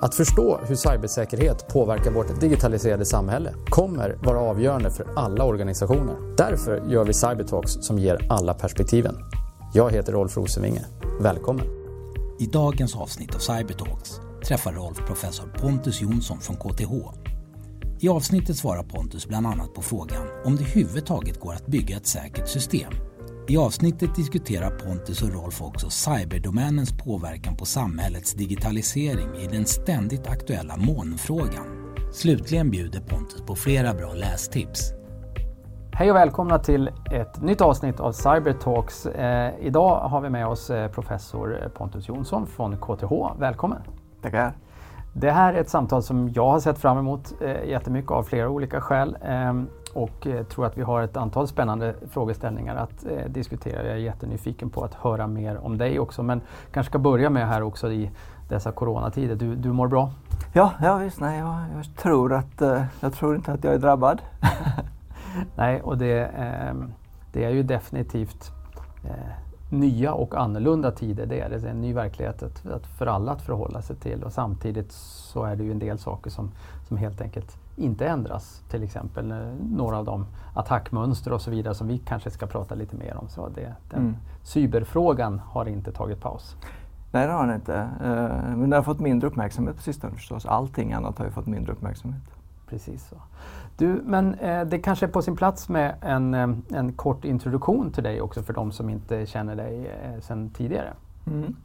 [0.00, 6.36] Att förstå hur cybersäkerhet påverkar vårt digitaliserade samhälle kommer vara avgörande för alla organisationer.
[6.36, 9.16] Därför gör vi Cybertalks som ger alla perspektiven.
[9.74, 10.84] Jag heter Rolf Rosenvinge.
[11.20, 11.66] Välkommen!
[12.40, 16.92] I dagens avsnitt av Cybertalks träffar Rolf professor Pontus Jonsson från KTH.
[18.00, 22.06] I avsnittet svarar Pontus bland annat på frågan om det överhuvudtaget går att bygga ett
[22.06, 22.92] säkert system
[23.48, 30.26] i avsnittet diskuterar Pontus och Rolf också cyberdomänens påverkan på samhällets digitalisering i den ständigt
[30.26, 31.94] aktuella molnfrågan.
[32.12, 34.92] Slutligen bjuder Pontus på flera bra lästips.
[35.92, 39.06] Hej och välkomna till ett nytt avsnitt av Cybertalks.
[39.06, 43.12] Eh, idag har vi med oss eh, professor Pontus Jonsson från KTH.
[43.38, 43.82] Välkommen!
[44.22, 44.52] Tackar!
[45.12, 48.48] Det här är ett samtal som jag har sett fram emot eh, jättemycket av flera
[48.48, 49.16] olika skäl.
[49.22, 49.52] Eh,
[49.94, 53.82] och eh, tror att vi har ett antal spännande frågeställningar att eh, diskutera.
[53.82, 56.40] Jag är jättenyfiken på att höra mer om dig också men
[56.72, 58.10] kanske ska börja med här också i
[58.48, 59.34] dessa coronatider.
[59.34, 60.12] Du, du mår bra?
[60.52, 61.20] Ja, ja visst.
[61.20, 64.22] Nej, jag, jag tror att, eh, jag tror inte att jag är drabbad.
[65.56, 66.74] nej, och det, eh,
[67.32, 68.52] det, är ju definitivt
[69.04, 71.26] eh, nya och annorlunda tider.
[71.26, 74.92] Det är, en ny verklighet att, att för alla att förhålla sig till och samtidigt
[74.92, 76.50] så är det ju en del saker som,
[76.88, 78.62] som helt enkelt inte ändras.
[78.70, 79.38] Till exempel eh,
[79.70, 83.28] några av de attackmönster och så vidare som vi kanske ska prata lite mer om.
[83.28, 84.16] Så det, den mm.
[84.42, 86.56] Cyberfrågan har inte tagit paus.
[87.12, 87.88] Nej, det har den inte.
[88.04, 90.46] Uh, men den har fått mindre uppmärksamhet på sistone förstås.
[90.46, 92.37] Allting annat har ju fått mindre uppmärksamhet.
[92.68, 93.16] Precis så.
[93.76, 97.92] Du, men eh, det kanske är på sin plats med en, eh, en kort introduktion
[97.92, 100.92] till dig också för de som inte känner dig eh, sedan tidigare.
[101.26, 101.56] Mm.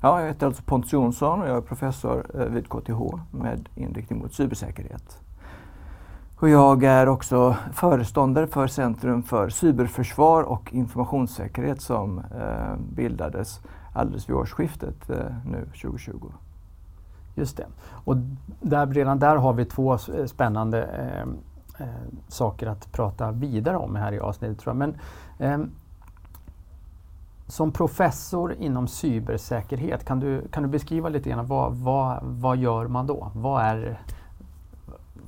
[0.00, 4.18] Ja, jag heter alltså Pontus Jonsson och jag är professor eh, vid KTH med inriktning
[4.18, 5.18] mot cybersäkerhet.
[6.36, 13.60] Och jag är också föreståndare för Centrum för cyberförsvar och informationssäkerhet som eh, bildades
[13.92, 16.32] alldeles vid årsskiftet eh, nu 2020.
[17.38, 17.66] Just det.
[18.04, 18.16] Och
[18.60, 21.22] där, redan där har vi två eh, spännande eh,
[21.86, 21.94] eh,
[22.28, 24.58] saker att prata vidare om här i avsnittet.
[24.58, 24.76] Tror jag.
[24.76, 24.96] Men,
[25.38, 25.66] eh,
[27.46, 32.86] som professor inom cybersäkerhet, kan du, kan du beskriva lite grann vad, vad, vad gör
[32.86, 33.30] man då?
[33.34, 34.00] Vad är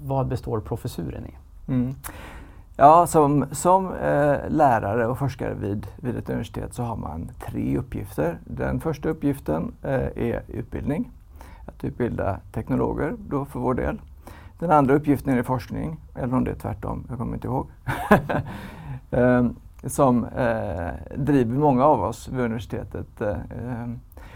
[0.02, 1.34] vad består professuren i?
[1.68, 1.94] Mm.
[2.76, 7.78] Ja, som, som eh, lärare och forskare vid, vid ett universitet så har man tre
[7.78, 8.38] uppgifter.
[8.44, 11.10] Den första uppgiften eh, är utbildning,
[11.76, 14.00] att utbilda teknologer då för vår del.
[14.58, 17.66] Den andra uppgiften är forskning, eller om det är tvärtom, jag kommer inte ihåg.
[19.10, 23.20] Ehm, som eh, driver många av oss vid universitetet.
[23.20, 23.36] Eh,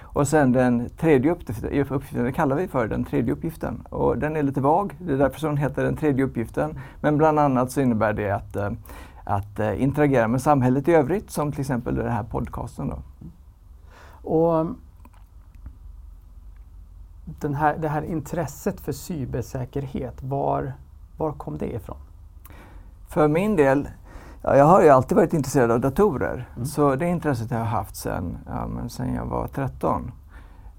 [0.03, 3.83] och sen den tredje uppgiften, uppgiften, det kallar vi för den tredje uppgiften.
[3.91, 6.79] Och den är lite vag, det är därför som den heter den tredje uppgiften.
[7.01, 8.71] Men bland annat så innebär det att, eh,
[9.25, 12.89] att eh, interagera med samhället i övrigt, som till exempel den här podcasten.
[12.89, 12.99] Då.
[14.31, 14.67] Och
[17.25, 20.73] den här, det här intresset för cybersäkerhet, var,
[21.17, 21.97] var kom det ifrån?
[23.09, 23.89] För min del
[24.47, 26.49] Ja, jag har ju alltid varit intresserad av datorer.
[26.57, 26.67] Mm.
[26.67, 30.13] Så det intresset har jag haft sedan, ja, sen jag var 13.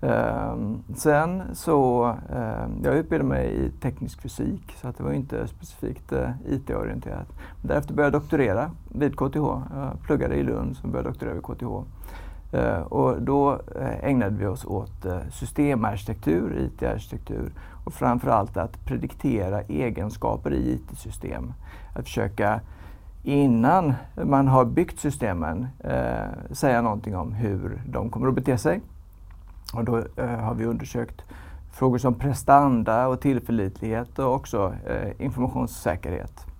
[0.02, 5.12] Um, ehm, sen så, um, jag utbildade mig i teknisk fysik så att det var
[5.12, 7.28] inte specifikt uh, IT-orienterat.
[7.62, 9.46] Därefter började jag doktorera vid KTH.
[9.76, 11.88] Jag pluggade i Lund, så började jag doktorera vid KTH.
[12.56, 17.52] Eh, och då eh, ägnade vi oss åt eh, systemarkitektur, IT-arkitektur
[17.86, 21.54] och framförallt att prediktera egenskaper i IT-system.
[21.96, 22.60] Att försöka
[23.24, 23.94] innan
[24.24, 28.82] man har byggt systemen eh, säga någonting om hur de kommer att bete sig.
[29.74, 31.22] Och då eh, har vi undersökt
[31.72, 36.55] frågor som prestanda och tillförlitlighet och också eh, informationssäkerhet.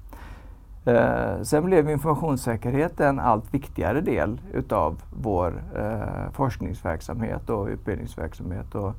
[0.86, 8.76] Eh, sen blev informationssäkerhet en allt viktigare del utav vår eh, forskningsverksamhet och utbildningsverksamhet.
[8.76, 8.94] Och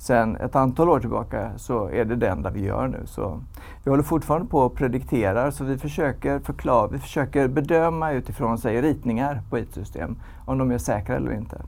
[0.00, 3.02] Sen ett antal år tillbaka så är det det enda vi gör nu.
[3.06, 3.40] Så
[3.84, 8.82] vi håller fortfarande på och predikterar så vi försöker förklara, vi försöker bedöma utifrån säg,
[8.82, 11.62] ritningar på IT-system om de är säkra eller inte.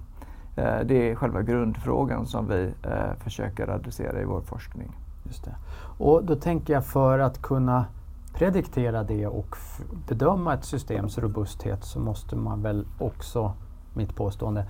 [0.56, 4.92] Eh, det är själva grundfrågan som vi eh, försöker adressera i vår forskning.
[5.24, 5.54] Just det.
[5.98, 7.84] Och då tänker jag för att kunna
[8.32, 9.56] prediktera det och
[10.08, 13.52] bedöma ett systems robusthet så måste man väl också,
[13.94, 14.66] mitt påstående,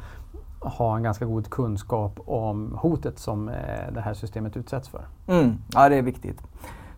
[0.61, 3.55] ha en ganska god kunskap om hotet som eh,
[3.95, 5.05] det här systemet utsätts för.
[5.27, 6.43] Mm, ja, det är viktigt.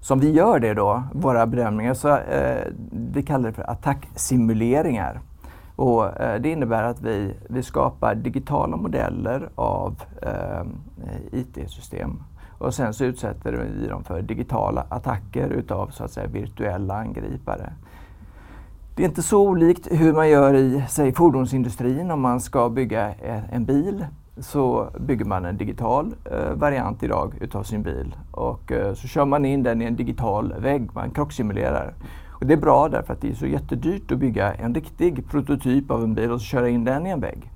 [0.00, 5.20] Som vi gör det då, våra bedömningar, så eh, vi kallar det för attacksimuleringar.
[5.76, 10.66] Och, eh, det innebär att vi, vi skapar digitala modeller av eh,
[11.32, 12.22] IT-system
[12.64, 17.72] och sen så utsätter vi dem för digitala attacker utav så att säga virtuella angripare.
[18.96, 23.10] Det är inte så olikt hur man gör i säg, fordonsindustrin om man ska bygga
[23.10, 24.06] e-, en bil.
[24.38, 29.24] så bygger man en digital eh, variant idag utav sin bil och eh, så kör
[29.24, 31.94] man in den i en digital vägg, man krocksimulerar.
[32.30, 35.90] Och det är bra därför att det är så jättedyrt att bygga en riktig prototyp
[35.90, 37.50] av en bil och så köra in den i en vägg.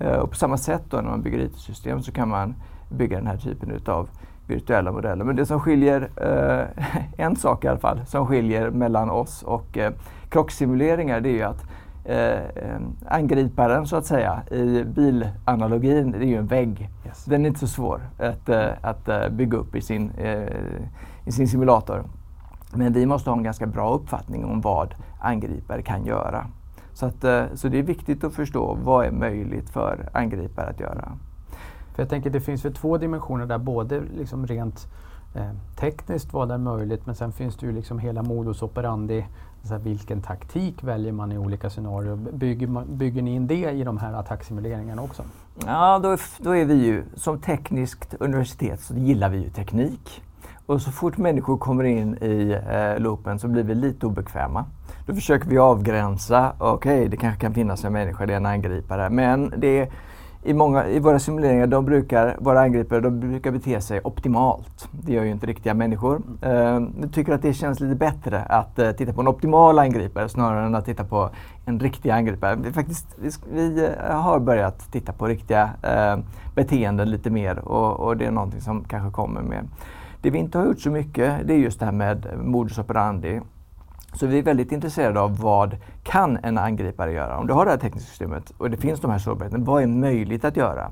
[0.00, 2.54] Eh, och på samma sätt då när man bygger IT-system så kan man
[2.88, 4.08] bygga den här typen utav
[4.46, 5.24] virtuella modeller.
[5.24, 6.84] Men det som skiljer, eh,
[7.26, 9.92] en sak i alla fall, som skiljer mellan oss och eh,
[10.28, 11.64] krocksimuleringar det är ju att
[12.04, 16.90] eh, angriparen så att säga i bilanalogin, det är ju en vägg.
[17.06, 17.24] Yes.
[17.24, 20.48] Den är inte så svår att, eh, att uh, bygga upp i sin, uh,
[21.24, 22.04] i sin simulator.
[22.72, 26.46] Men vi måste ha en ganska bra uppfattning om vad angripare kan göra.
[26.92, 27.24] Så, att,
[27.54, 31.12] så det är viktigt att förstå vad är möjligt för angripare att göra.
[31.94, 34.88] För jag tänker det finns väl två dimensioner där, både liksom rent
[35.34, 39.24] eh, tekniskt vad är möjligt men sen finns det ju liksom hela modus operandi
[39.64, 42.16] Alltså vilken taktik väljer man i olika scenarier?
[42.16, 45.22] Bygger, man, bygger ni in det i de här attacksimuleringarna också?
[45.66, 50.22] Ja, då, då är vi ju som tekniskt universitet så gillar vi ju teknik.
[50.66, 54.64] Och så fort människor kommer in i eh, loopen så blir vi lite obekväma.
[55.06, 58.46] Då försöker vi avgränsa, okej okay, det kanske kan finnas en människa, det är en
[58.46, 59.10] angripare.
[59.10, 59.90] Men det
[60.44, 64.88] i, många, i våra simuleringar, de brukar, våra angripare de brukar bete sig optimalt.
[64.90, 66.22] Det gör ju inte riktiga människor.
[66.44, 66.50] Uh,
[67.00, 70.66] jag tycker att det känns lite bättre att uh, titta på en optimal angripare snarare
[70.66, 71.30] än att titta på
[71.64, 72.56] en riktig angripare.
[72.56, 75.70] Vi, faktiskt, vi, vi uh, har börjat titta på riktiga
[76.54, 79.68] beteenden lite mer och, och, det är någonting som kanske kommer med.
[80.22, 83.40] Det vi inte har gjort så mycket det är just det här med modus operandi.
[84.14, 87.38] Så vi är väldigt intresserade av vad kan en angripare göra?
[87.38, 89.86] Om du har det här tekniska systemet och det finns de här sårbarheterna, vad är
[89.86, 90.90] möjligt att göra?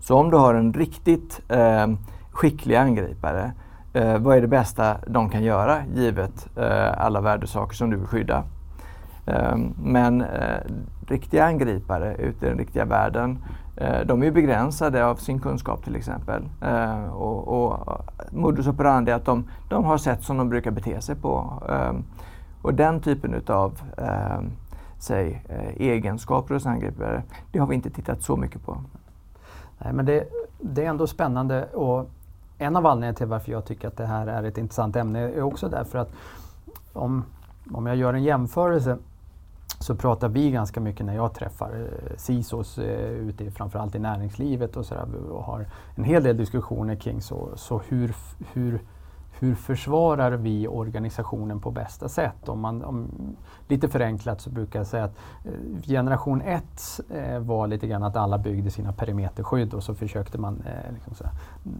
[0.00, 1.86] Så om du har en riktigt eh,
[2.30, 3.52] skicklig angripare,
[3.92, 8.06] eh, vad är det bästa de kan göra givet eh, alla värdesaker som du vill
[8.06, 8.44] skydda?
[9.26, 10.60] Eh, men eh,
[11.06, 13.38] riktiga angripare ute i den riktiga världen,
[13.76, 16.48] eh, de är begränsade av sin kunskap till exempel.
[16.60, 17.96] Eh, och, och eh,
[18.30, 21.62] modus operandi att de, de har sätt som de brukar bete sig på.
[21.68, 21.92] Eh,
[22.62, 24.40] och den typen utav eh,
[24.98, 27.22] säg, eh, egenskaper hos angripare,
[27.52, 28.78] det har vi inte tittat så mycket på.
[29.78, 30.28] Nej, men det,
[30.60, 32.10] det är ändå spännande och
[32.58, 35.42] en av anledningarna till varför jag tycker att det här är ett intressant ämne är
[35.42, 36.12] också därför att
[36.92, 37.24] om,
[37.72, 38.98] om jag gör en jämförelse
[39.78, 44.76] så pratar vi ganska mycket när jag träffar eh, CISOs eh, ute framförallt i näringslivet
[44.76, 48.14] och, så där, och har en hel del diskussioner kring så, så hur,
[48.52, 48.80] hur
[49.42, 52.48] hur försvarar vi organisationen på bästa sätt?
[52.48, 53.08] Om man, om,
[53.68, 58.16] lite förenklat så brukar jag säga att eh, generation 1 eh, var lite grann att
[58.16, 61.32] alla byggde sina perimeterskydd och så försökte man eh, liksom så här,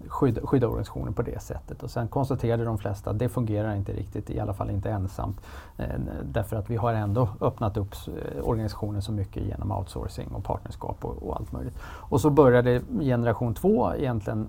[0.09, 1.82] skydda, skydda, organisationen på det sättet.
[1.82, 5.41] Och sen konstaterade de flesta att det fungerar inte riktigt, i alla fall inte ensamt.
[5.76, 5.87] Eh,
[6.23, 11.05] därför att vi har ändå öppnat upp eh, organisationen så mycket genom outsourcing och partnerskap
[11.05, 11.79] och, och allt möjligt.
[11.85, 14.49] Och så började generation 2 egentligen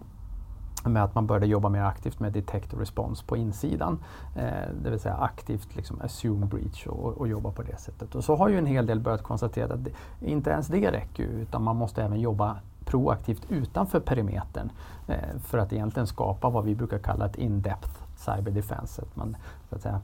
[0.90, 4.00] med att man började jobba mer aktivt med detect och response på insidan.
[4.36, 8.16] Eh, det vill säga aktivt liksom assume breach och, och, jobba på det sättet.
[8.16, 11.24] Och så har ju en hel del börjat konstatera att det, inte ens det räcker
[11.24, 14.72] utan man måste även jobba proaktivt utanför perimetern
[15.08, 19.02] eh, för att egentligen skapa vad vi brukar kalla ett in-depth cyber defense.
[19.02, 19.38] Att man
[19.70, 20.02] så att säga,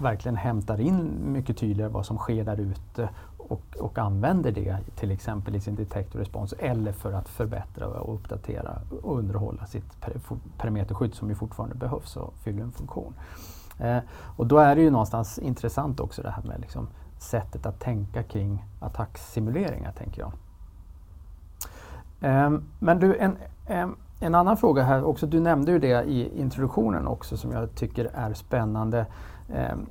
[0.00, 3.08] verkligen hämtar in mycket tydligare vad som sker där ute
[3.48, 8.14] och, och använder det till exempel i sin detect respons eller för att förbättra och
[8.14, 10.06] uppdatera och underhålla sitt
[10.58, 13.14] perimeterskydd som ju fortfarande behövs och fyller en funktion.
[13.78, 13.98] Eh,
[14.36, 18.22] och då är det ju någonstans intressant också det här med liksom sättet att tänka
[18.22, 20.32] kring attacksimuleringar, tänker jag.
[22.20, 23.36] Eh, men du, en,
[23.66, 23.88] eh,
[24.20, 28.10] en annan fråga här också, du nämnde ju det i introduktionen också som jag tycker
[28.14, 29.06] är spännande.
[29.54, 29.86] Ehm,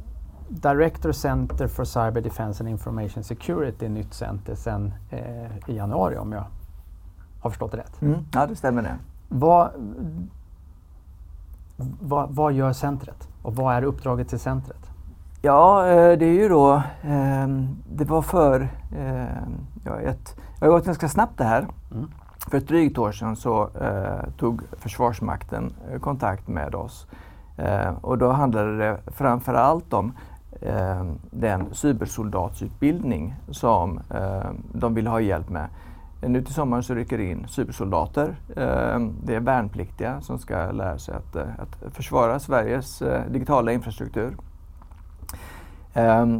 [0.49, 6.17] Eh, Director Center for Cyber Defense and Information Security, nytt center sedan eh, i januari
[6.17, 6.45] om jag
[7.43, 8.01] har förstått det rätt.
[8.01, 8.95] Mm, ja, det stämmer det.
[9.29, 9.71] Vad,
[12.01, 14.89] vad, vad, gör centret och vad är uppdraget till centret?
[15.41, 17.47] Ja, eh, det är ju då, eh,
[17.89, 18.61] det var för,
[18.97, 19.25] eh,
[19.85, 21.67] ja, ett, det har gått ganska snabbt det här.
[21.91, 22.11] Mm.
[22.49, 27.07] För ett drygt år sedan så eh, tog Försvarsmakten kontakt med oss.
[28.01, 30.13] och då handlade det framför allt om
[30.61, 35.69] eh, den cybersoldatsutbildning som eh, de vill ha hjälp med.
[36.27, 38.35] Nu till sommaren så rycker det in cybersoldater.
[38.55, 43.71] Eh, det är värnpliktiga som ska lära sig att, eh, att försvara Sveriges eh, digitala
[43.71, 44.35] infrastruktur.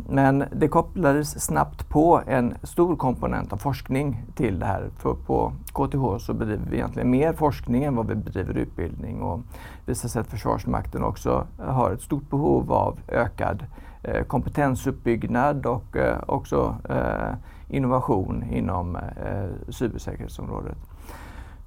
[0.07, 4.89] Men det kopplades snabbt på en stor komponent av forskning till det här.
[4.97, 9.39] För på KTH så bedriver vi egentligen mer forskning än vad vi bedriver utbildning och
[9.85, 15.65] det visar sig att Försvarsmakten också har ett stort behov av ökad Eh, Eh, kompetensuppbyggnad
[15.65, 17.33] och eh, också eh,
[17.67, 18.97] innovation inom
[19.69, 20.77] cybersäkerhetsområdet.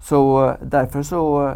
[0.01, 1.53] Så därför så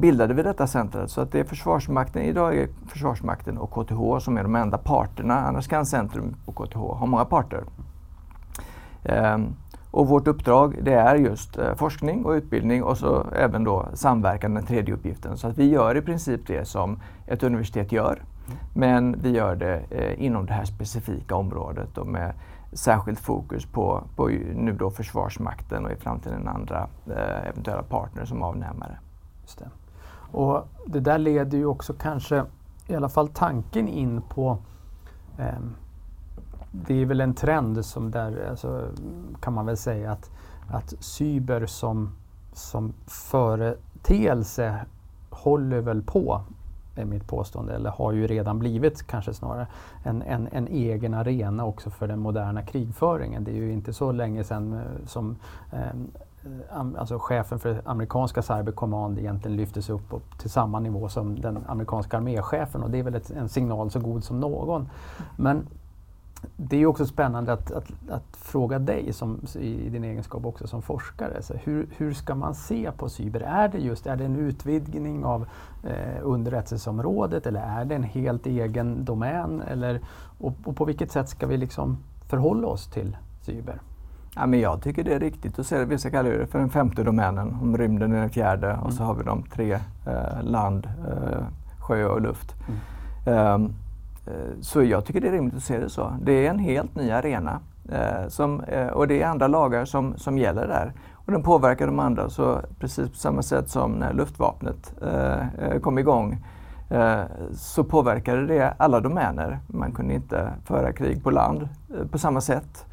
[0.00, 1.10] bildade vi detta centret.
[1.10, 5.40] Så att det är Försvarsmakten, idag är Försvarsmakten och KTH som är de enda parterna.
[5.40, 7.64] Annars kan Centrum och KTH ha många parter.
[9.04, 9.54] Ehm,
[9.90, 14.66] och vårt uppdrag det är just forskning och utbildning och så även då samverkan, den
[14.66, 15.36] tredje uppgiften.
[15.36, 18.22] Så att vi gör i princip det som ett universitet gör.
[18.74, 22.34] Men vi gör det eh, inom det här specifika området och med
[22.72, 28.42] särskilt fokus på, på nu då Försvarsmakten och i framtiden andra eh, eventuella partner som
[28.42, 28.98] avnämare.
[29.42, 29.70] Just det.
[30.32, 32.44] Och det där leder ju också kanske
[32.86, 34.58] i alla fall tanken in på
[35.38, 35.58] eh,
[36.72, 38.88] det är väl en trend som där, alltså,
[39.40, 40.30] kan man väl säga att,
[40.70, 42.12] att cyber som,
[42.52, 44.86] som företeelse
[45.30, 46.42] håller väl på
[47.00, 49.66] är mitt påstående, eller har ju redan blivit kanske snarare
[50.02, 53.44] en, en, en, egen arena också för den moderna krigföringen.
[53.44, 55.36] Det är ju inte så länge sedan eh, som
[55.72, 55.78] eh,
[56.98, 61.58] alltså chefen för amerikanska Cyber Command egentligen lyftes upp, upp till samma nivå som den
[61.66, 64.88] amerikanska arméchefen och det är väl ett, en signal så god som någon.
[65.36, 65.66] Men
[66.56, 70.82] det är också spännande att, att, att, fråga dig som, i din egenskap också som
[70.82, 71.42] forskare.
[71.42, 73.40] Så hur, hur ska man se på cyber?
[73.40, 75.46] Är det just är det en utvidgning av
[75.84, 79.62] eh, underrättelseområdet eller är det en helt egen domän?
[79.68, 80.00] Eller,
[80.38, 83.80] och, och, på vilket sätt ska vi liksom förhålla oss till cyber?
[84.34, 85.84] Ja, men jag tycker det är riktigt att det.
[85.84, 88.82] Vissa kallar det för den femte domänen, om rymden är den fjärde mm.
[88.82, 89.72] och så har vi de tre,
[90.06, 91.44] eh, land, eh,
[91.78, 92.54] sjö och luft.
[93.26, 93.54] Mm.
[93.54, 93.74] Um,
[94.30, 96.16] Eh, så jag tycker det är rimligt att se det så.
[96.22, 97.60] Det är en helt ny arena
[97.92, 100.92] eh, som, eh, och det är andra lagar som, som gäller där.
[101.14, 104.94] Och den påverkar de andra så precis på samma sätt som när luftvapnet
[105.82, 106.44] kom igång
[107.52, 109.58] så påverkade det alla domäner.
[109.66, 111.68] Man kunde inte föra krig på land
[112.10, 112.86] på samma sätt.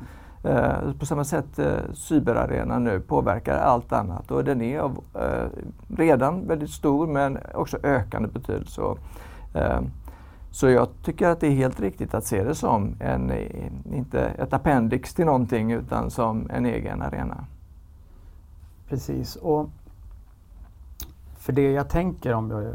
[0.99, 1.59] På samma sätt
[1.93, 5.03] cyberarenan nu påverkar allt annat och den är av,
[5.97, 8.81] redan väldigt stor men också ökande betydelse.
[10.51, 13.31] Så jag tycker att det är helt riktigt att se det som en,
[13.93, 17.45] inte ett appendix till någonting utan som en egen arena.
[18.89, 19.35] Precis.
[19.35, 19.69] Och
[21.37, 22.69] för det jag tänker om eh,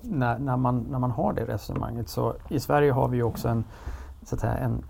[0.00, 3.48] när, när, man, när man har det resonemanget så i Sverige har vi ju också
[3.48, 3.64] en,
[4.22, 4.84] så att säga, en,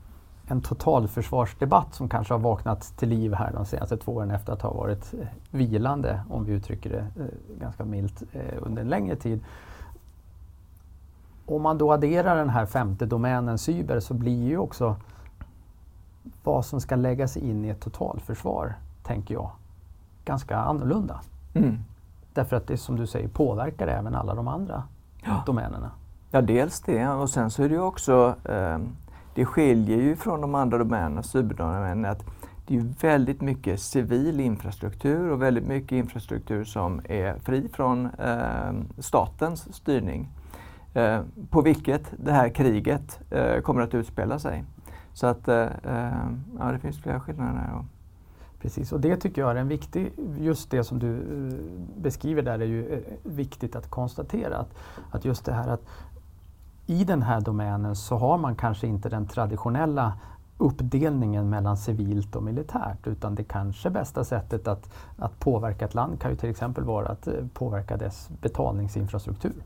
[0.46, 4.62] en totalförsvarsdebatt som kanske har vaknat till liv här de senaste två åren efter att
[4.62, 9.16] ha varit eh, vilande, om vi uttrycker det eh, ganska milt, eh, under en längre
[9.16, 9.40] tid
[11.50, 14.96] om man då adderar den här femte domänen cyber så blir ju också
[16.44, 19.50] vad som ska läggas in i ett totalförsvar, tänker jag,
[20.24, 21.20] ganska annorlunda.
[21.54, 21.78] Mm.
[22.34, 24.82] Därför att det som du säger påverkar även alla de andra
[25.24, 25.42] ja.
[25.46, 25.90] domänerna.
[26.30, 28.78] Ja, dels det och sen så är det ju också, eh,
[29.34, 32.24] det skiljer ju från de andra domänerna, cyberdomänerna, att
[32.66, 38.72] det är väldigt mycket civil infrastruktur och väldigt mycket infrastruktur som är fri från eh,
[38.98, 40.28] statens styrning.
[40.94, 41.20] Eh,
[41.50, 44.64] på vilket det här kriget eh, kommer att utspela sig.
[45.12, 46.28] Så att eh, eh
[46.58, 47.84] ja, det finns flera skillnader där.
[48.60, 52.58] Precis, och det tycker jag är en viktig, just det som du eh, beskriver där
[52.58, 54.56] är ju eh, viktigt att konstatera.
[54.56, 54.74] Att,
[55.10, 55.82] att just det här att
[56.86, 60.12] i den här domänen så har man kanske inte den traditionella
[60.58, 66.20] uppdelningen mellan civilt och militärt utan det kanske bästa sättet att, att påverka ett land
[66.20, 69.62] kan ju till exempel vara att påverka dess betalningsinfrastruktur.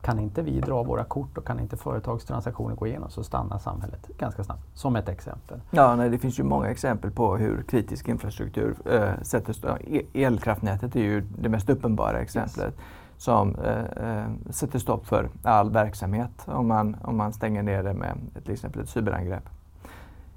[0.00, 4.10] Kan inte vi dra våra kort och kan inte företagstransaktioner gå igenom så stannar samhället
[4.18, 4.62] ganska snabbt.
[4.74, 5.60] Som ett exempel.
[5.70, 10.96] Ja, nej, det finns ju många exempel på hur kritisk infrastruktur äh, sätter e-, Elkraftnätet
[10.96, 12.74] är ju det mest uppenbara exemplet.
[12.74, 12.84] Yes.
[13.16, 18.18] som äh, sätter stopp för all verksamhet om man, om man stänger ner det med
[18.44, 19.48] till exempel ett cyberangrepp.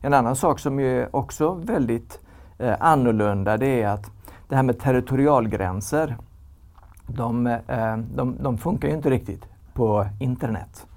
[0.01, 2.19] En annan sak som är också väldigt
[2.57, 4.12] äh, annorlunda det är att
[4.47, 6.17] det här med territorialgränser
[7.07, 10.88] de, eh, de, de funkar ju inte riktigt på internet.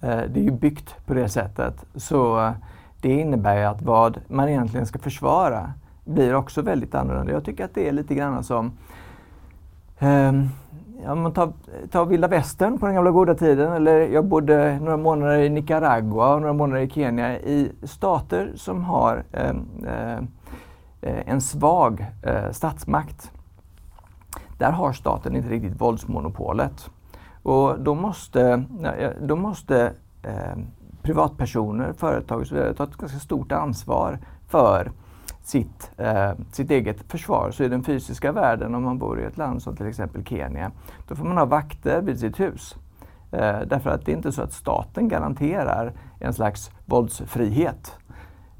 [0.00, 1.84] Eh, det är ju byggt på det sättet.
[1.94, 2.52] Så eh,
[3.00, 5.72] det innebär att vad man egentligen ska försvara
[6.04, 7.32] blir också väldigt annorlunda.
[7.32, 8.72] Jag tycker att det är lite grann som
[10.00, 10.48] um,
[11.04, 11.52] Ja, man tar,
[11.90, 13.72] tar vilda västern på den gamla goda tiden.
[13.72, 17.38] Eller jag bodde några månader i Nicaragua och några månader i Kenya.
[17.38, 19.50] I stater som har eh,
[21.00, 22.06] eh, en svag
[22.52, 23.32] statsmakt
[24.60, 26.90] där har staten inte riktigt våldsmonopolet.
[27.42, 28.64] Och då måste,
[29.20, 30.58] då måste eh,
[31.02, 34.92] privatpersoner, företag och så vidare ta ett ganska stort ansvar för
[35.42, 37.50] sitt, eh, sitt eget försvar.
[37.50, 40.70] Så i den fysiska världen, om man bor i ett land som till exempel Kenya,
[41.08, 42.76] då får man ha vakter vid sitt hus.
[43.32, 47.96] Eh, därför att det är inte så att staten garanterar en slags våldsfrihet.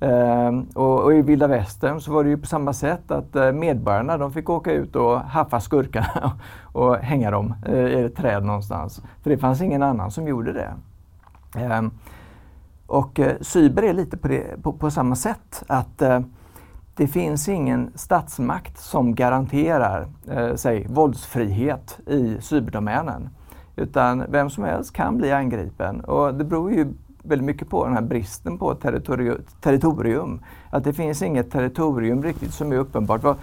[0.00, 3.52] Ehm, och, och, i vilda västern så var det ju på samma sätt att eh,
[3.52, 6.33] medborgarna de fick åka ut och haffa skurkarna
[6.73, 9.02] och hänga dem eh, i ett träd någonstans.
[9.23, 10.75] För det fanns ingen annan som gjorde det.
[11.61, 11.90] Ehm,
[12.87, 15.62] och eh, cyber är lite på, det, på, på samma sätt.
[15.66, 16.21] att eh,
[16.95, 23.28] det finns ingen statsmakt som garanterar eh, säg, våldsfrihet i cyberdomänen.
[23.76, 26.92] Utan vem som helst kan bli angripen och det beror ju
[27.23, 30.41] väldigt mycket på den här bristen på territori territorium.
[30.71, 33.23] Att det finns inget territorium riktigt som är uppenbart.
[33.23, 33.37] Vad,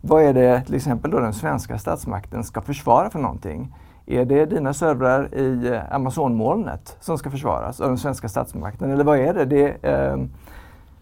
[0.00, 3.74] vad är det till exempel då den svenska statsmakten ska försvara för någonting?
[4.06, 8.90] Är det dina servrar i eh, Amazonmolnet som ska försvaras av den svenska statsmakten?
[8.90, 9.44] Eller vad är det?
[9.44, 10.16] det eh,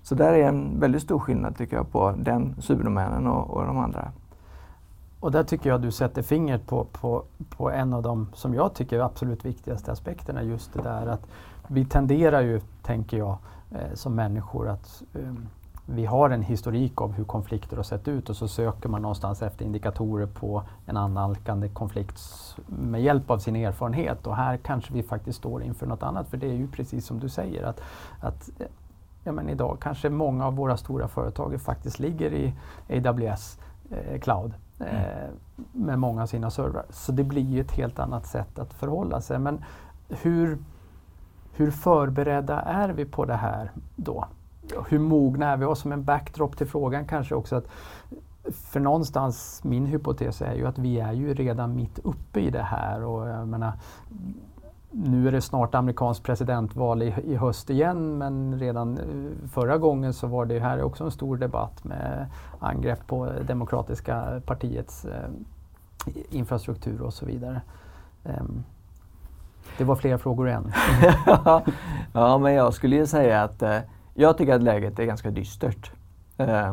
[0.02, 3.78] så där är en väldigt stor skillnad tycker jag på den cyberdomänen och, och de
[3.78, 4.12] andra.
[5.21, 7.23] Och där tycker jag du sätter fingret på, på,
[7.56, 10.42] på en av de, som jag tycker, absolut viktigaste aspekterna.
[10.42, 11.26] Just det där att
[11.68, 13.38] vi tenderar ju, tänker jag,
[13.70, 15.46] eh, som människor att um,
[15.87, 19.42] vi har en historik av hur konflikter har sett ut och så söker man någonstans
[19.42, 22.20] efter indikatorer på en annalkande konflikt
[22.66, 24.26] med hjälp av sin erfarenhet.
[24.26, 26.28] Och här kanske vi faktiskt står inför något annat.
[26.28, 27.80] För det är ju precis som du säger att,
[28.20, 28.50] att
[29.25, 32.54] ja, men idag kanske många av våra stora företag faktiskt ligger i
[33.06, 33.58] AWS
[33.90, 35.30] eh, cloud eh, mm.
[35.73, 36.85] med många av sina servrar.
[36.90, 39.38] Så det blir ju ett helt annat sätt att förhålla sig.
[39.38, 39.64] Men
[40.08, 40.58] hur,
[41.56, 44.26] hur förberedda är vi på det här då?
[44.88, 45.64] hur mogna är vi?
[45.64, 47.66] Och som en backdrop till frågan kanske också att
[48.52, 52.62] för någonstans, min hypotes är ju att vi är ju redan mitt uppe i det
[52.62, 53.72] här och jag menar,
[54.90, 60.12] nu är det snart amerikanskt presidentval i, i, höst igen men redan eh, förra gången
[60.12, 62.26] så var det här också en stor debatt med
[62.58, 65.28] angrepp på Demokratiska partiets eh,
[66.30, 67.60] infrastruktur och så vidare.
[68.25, 68.64] Um,
[69.78, 70.73] det var fler frågor än.
[72.12, 73.78] ja, men jag skulle ju säga att eh,
[74.14, 75.90] jag tycker att läget är ganska dystert.
[76.37, 76.73] Eh,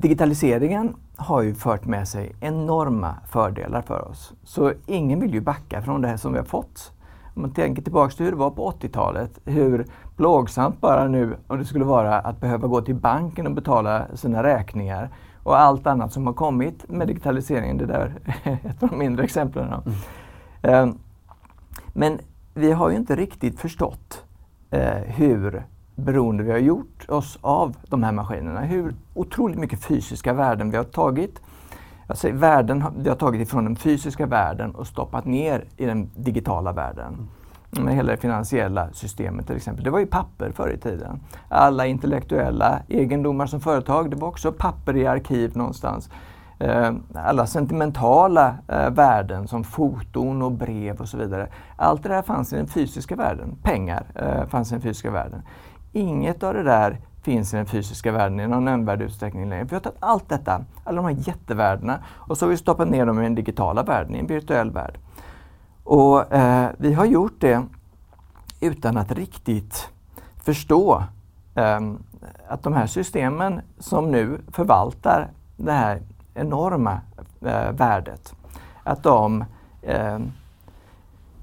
[0.00, 4.32] digitaliseringen har ju fört med sig enorma fördelar för oss.
[4.44, 6.92] Så ingen vill ju backa från det här som vi har fått.
[7.34, 11.58] Om man tänker tillbaka till hur det var på 80-talet, hur plågsamt bara nu om
[11.58, 15.10] det skulle vara att behöva gå till banken och betala sina räkningar
[15.42, 17.78] och allt annat som har kommit med digitaliseringen.
[17.78, 19.66] Det där är ett av de mindre exemplen.
[19.66, 19.82] Mm.
[20.62, 20.98] Ehm,
[21.92, 22.18] men
[22.54, 24.24] vi har ju inte riktigt förstått
[24.70, 28.60] eh, hur beroende vi har gjort oss av de här maskinerna.
[28.60, 31.40] Hur otroligt mycket fysiska värden vi har tagit.
[32.06, 36.72] Alltså värden vi har tagit ifrån den fysiska världen och stoppat ner i den digitala
[36.72, 37.28] världen.
[37.72, 37.84] Mm.
[37.84, 39.84] Med hela det finansiella systemet till exempel.
[39.84, 41.20] Det var ju papper förr i tiden.
[41.48, 46.10] Alla intellektuella egendomar som företag, det var också papper i arkiv någonstans.
[46.60, 51.48] Eh, alla sentimentala eh, värden som foton och brev och så vidare.
[51.76, 53.56] Allt det där fanns i den fysiska världen.
[53.62, 55.42] Pengar eh, fanns i den fysiska världen.
[55.92, 59.64] Inget av det där finns i den fysiska världen i någon nämnvärd utsträckning längre.
[59.64, 63.06] Vi har tagit allt detta, alla de här jättevärdena och så har vi stoppat ner
[63.06, 64.98] dem i den digitala världen, i en virtuell värld.
[65.84, 67.62] Och eh, vi har gjort det
[68.60, 69.88] utan att riktigt
[70.42, 71.04] förstå
[71.54, 71.80] eh,
[72.48, 76.02] att de här systemen som nu förvaltar det här
[76.34, 77.00] enorma
[77.40, 78.34] eh, värdet.
[78.82, 79.44] Att, de,
[79.82, 80.18] eh,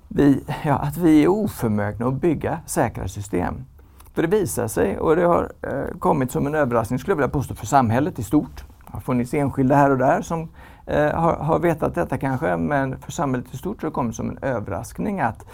[0.08, 3.65] vi, ja, att vi är oförmögna att bygga säkra system.
[4.13, 7.30] För det visar sig, och det har eh, kommit som en överraskning skulle jag vilja
[7.30, 8.63] påstå, för samhället i stort.
[8.86, 10.50] Det har funnits enskilda här och där som
[10.86, 14.15] eh, har, har vetat detta kanske, men för samhället i stort så har det kommit
[14.15, 15.45] som en överraskning att,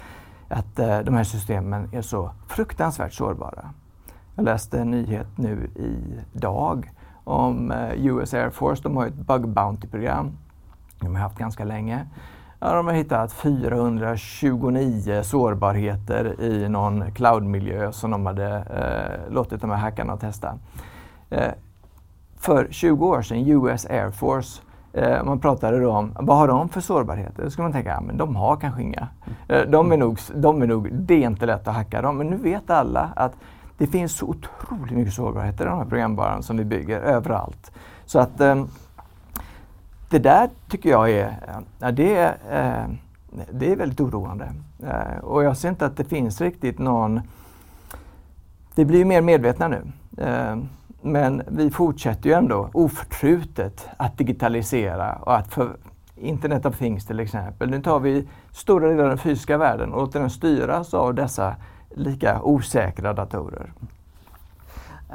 [0.48, 3.70] att eh, de här systemen är så fruktansvärt sårbara.
[4.34, 5.70] Jag läste en nyhet nu
[6.32, 6.90] idag
[7.24, 8.82] om eh, US Air Force.
[8.82, 10.30] De har ett Bug Bounty-program.
[11.00, 12.06] De har haft ganska länge.
[12.60, 19.70] Ja, de har hittat 429 sårbarheter i någon cloudmiljö som de hade eh, låtit de
[19.70, 20.58] här hackarna testa.
[21.30, 21.52] Eh,
[22.36, 26.68] för 20 år sedan, US Air Force, eh, man pratade då om vad har de
[26.68, 27.42] för sårbarheter?
[27.42, 29.08] Då skulle man tänka, ja, men de har kanske inga.
[29.48, 32.26] Eh, de, är nog, de är nog, det är inte lätt att hacka dem, men
[32.26, 33.32] nu vet alla att
[33.78, 37.72] det finns så otroligt mycket sårbarheter i de här programvaran som vi bygger överallt.
[38.06, 38.64] Så att eh,
[40.10, 41.34] det där tycker jag är,
[41.78, 42.84] ja, det, eh,
[43.50, 44.52] det är väldigt oroande.
[44.82, 47.20] Eh, och jag ser inte att det finns riktigt någon...
[48.74, 49.82] Vi blir ju mer medvetna nu.
[50.18, 50.56] Eh,
[51.02, 55.76] men vi fortsätter ju ändå oförtrutet att digitalisera och att för
[56.16, 57.70] Internet of Things till exempel.
[57.70, 61.56] Nu tar vi stora delar av den fysiska världen och låter den styras av dessa
[61.94, 63.72] lika osäkra datorer.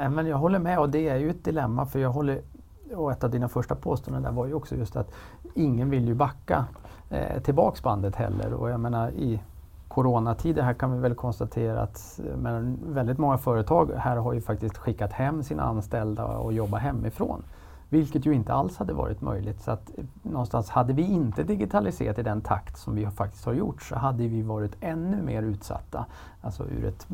[0.00, 2.40] Eh, men jag håller med och det är ju ett dilemma för jag håller
[2.94, 5.10] och ett av dina första påståenden där var ju också just att
[5.54, 6.64] ingen vill ju backa
[7.10, 9.40] eh, tillbaks bandet heller och jag menar i
[9.88, 14.40] coronatider här kan vi väl konstatera att eh, men väldigt många företag här har ju
[14.40, 17.42] faktiskt skickat hem sina anställda och jobbar hemifrån.
[17.90, 19.60] Vilket ju inte alls hade varit möjligt.
[19.60, 23.52] Så att eh, någonstans hade vi inte digitaliserat i den takt som vi faktiskt har
[23.52, 26.06] gjort så hade vi varit ännu mer utsatta.
[26.40, 27.06] Alltså ur ett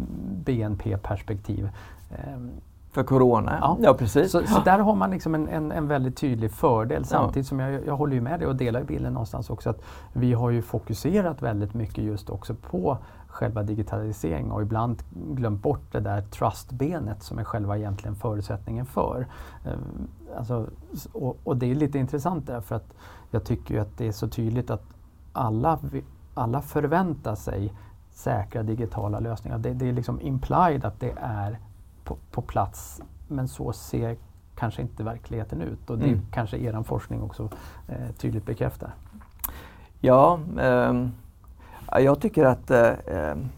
[0.45, 1.71] BNP-perspektiv.
[2.11, 2.51] Ehm,
[2.97, 3.59] för corona?
[3.61, 4.31] Ja, ja precis.
[4.33, 7.49] Så, så, där har man liksom en, en, en väldigt tydlig fördel samtidigt ja.
[7.49, 9.83] som jag, jag håller ju med dig och delar bilden någonstans också att
[10.13, 15.93] vi har ju fokuserat väldigt mycket just också på själva digitaliseringen och ibland glömt bort
[15.93, 19.27] det där trustbenet som är själva egentligen förutsättningen för.
[19.65, 20.67] Ehm, alltså,
[21.13, 22.95] och, och, det är lite intressant därför att
[23.31, 24.85] jag tycker att det är så tydligt att
[25.33, 25.79] alla,
[26.35, 27.73] alla förväntar sig
[28.11, 29.59] säkra digitala lösningar.
[29.59, 31.59] Det, det är liksom implied att det är
[32.07, 34.17] på, på, plats men så ser
[34.55, 36.21] kanske inte verkligheten ut och det mm.
[36.33, 37.51] kanske er forskning också
[37.89, 38.95] eh, tydligt bekräftar.
[40.01, 41.09] Ja, eh,
[42.03, 43.49] jag tycker att eh, ehm,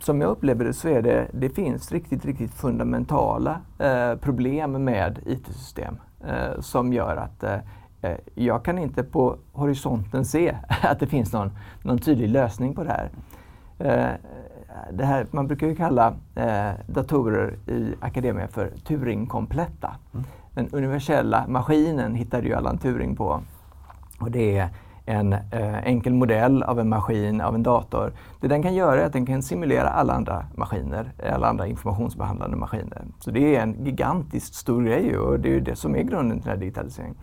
[0.00, 5.18] som jag upplever det så är det, det finns riktigt, riktigt fundamentala eh, problem med
[5.26, 7.58] IT-system eh, som gör att eh,
[8.34, 11.50] jag kan inte på horisonten se att det finns någon,
[11.82, 13.10] någon tydlig lösning på det här.
[14.92, 19.96] Det här man brukar ju kalla eh, datorer i akademien för Turing-kompletta.
[20.14, 20.26] Mm.
[20.54, 23.40] Den universella maskinen hittade ju Allan Turing på.
[24.20, 24.68] Och det är
[25.08, 28.12] en eh, enkel modell av en maskin, av en dator.
[28.40, 32.56] Det den kan göra är att den kan simulera alla andra maskiner, alla andra informationsbehandlande
[32.56, 33.04] maskiner.
[33.18, 36.48] Så det är en gigantiskt stor grej och det är det som är grunden till
[36.48, 37.16] den här digitaliseringen.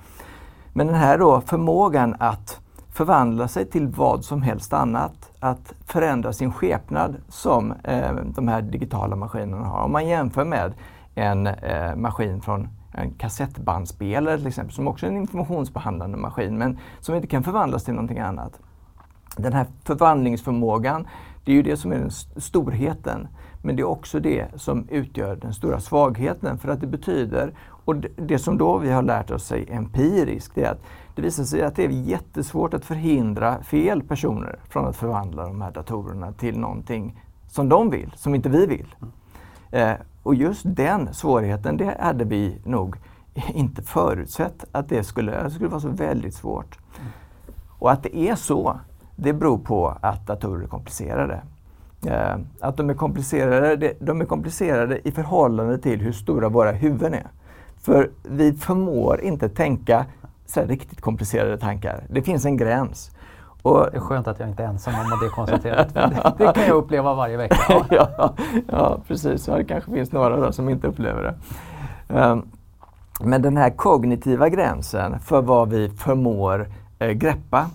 [0.73, 2.61] Men den här då förmågan att
[2.95, 8.61] förvandla sig till vad som helst annat, att förändra sin skepnad som eh, de här
[8.61, 9.83] digitala maskinerna har.
[9.83, 10.73] Om man jämför med
[11.15, 16.79] en eh, maskin från en kassettbandspelare till exempel, som också är en informationsbehandlande maskin, men
[16.99, 18.59] som inte kan förvandlas till någonting annat.
[19.37, 21.07] Den här förvandlingsförmågan,
[21.43, 23.27] det är ju det som är den storheten.
[23.61, 27.53] Men det är också det som utgör den stora svagheten för att det betyder,
[27.85, 30.81] och det som då vi har lärt oss sig empiriskt, är att
[31.15, 35.61] det visar sig att det är jättesvårt att förhindra fel personer från att förvandla de
[35.61, 38.95] här datorerna till någonting som de vill, som inte vi vill.
[39.71, 39.93] Eh,
[40.23, 42.95] och just den svårigheten, det hade vi nog
[43.53, 46.79] inte förutsett att det skulle, det skulle vara så väldigt svårt.
[47.79, 48.79] Och att det är så,
[49.15, 51.41] det beror på att datorer är komplicerade.
[52.05, 57.13] Eh, att de är komplicerade, de är komplicerade i förhållande till hur stora våra huvuden
[57.13, 57.27] är.
[57.85, 60.05] För vi förmår inte tänka
[60.45, 62.03] så riktigt komplicerade tankar.
[62.09, 63.11] Det finns en gräns.
[63.61, 65.93] Och, det är skönt att jag inte är ensam om det konstaterat.
[66.37, 67.57] det, kan jag uppleva varje vecka.
[67.89, 68.33] ja,
[68.71, 69.45] ja, precis.
[69.45, 71.35] det kanske finns några då som inte upplever det.
[72.19, 72.47] Um,
[73.21, 76.67] men den här kognitiva gränsen för vad vi förmår
[76.99, 77.69] eh, greppa,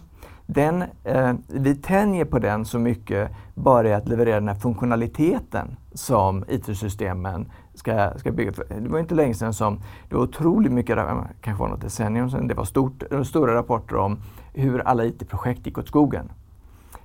[0.52, 5.76] den, eh, vi tänjer på den så mycket bara i att leverera den här funktionaliteten
[5.92, 8.52] som IT-systemen ska, ska bygga.
[8.68, 10.98] Det var inte länge sedan som det var otroligt mycket,
[11.40, 14.18] kanske var något decennium sedan, det var stort, eh, stora rapporter om
[14.54, 16.32] hur alla IT-projekt gick åt skogen.